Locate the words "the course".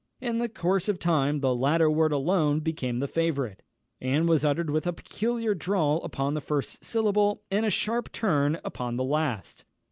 0.39-0.89